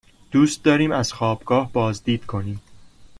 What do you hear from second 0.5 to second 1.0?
داریم